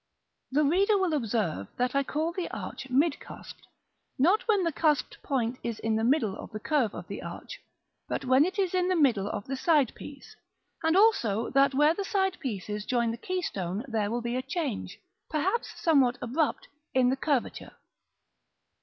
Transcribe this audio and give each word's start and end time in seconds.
§XVII. 0.57 0.63
The 0.63 0.63
reader 0.67 0.97
will 0.97 1.13
observe 1.13 1.67
that 1.77 1.93
I 1.93 2.01
call 2.01 2.31
the 2.33 2.49
arch 2.49 2.89
mid 2.89 3.17
cusped, 3.21 3.67
not 4.17 4.41
when 4.47 4.63
the 4.63 4.71
cusped 4.73 5.21
point 5.21 5.59
is 5.61 5.77
in 5.77 5.95
the 5.95 6.03
middle 6.03 6.35
of 6.37 6.51
the 6.51 6.59
curve 6.59 6.95
of 6.95 7.07
the 7.07 7.21
arch, 7.21 7.61
but 8.07 8.25
when 8.25 8.43
it 8.43 8.57
is 8.57 8.73
in 8.73 8.87
the 8.87 8.95
middle 8.95 9.27
of 9.29 9.45
the 9.45 9.55
side 9.55 9.93
piece, 9.93 10.35
and 10.81 10.97
also 10.97 11.51
that 11.51 11.75
where 11.75 11.93
the 11.93 12.03
side 12.03 12.39
pieces 12.39 12.83
join 12.87 13.11
the 13.11 13.15
keystone 13.15 13.85
there 13.87 14.09
will 14.09 14.21
be 14.23 14.35
a 14.35 14.41
change, 14.41 14.99
perhaps 15.29 15.79
somewhat 15.79 16.17
abrupt, 16.19 16.67
in 16.95 17.09
the 17.11 17.15
curvature. 17.15 17.73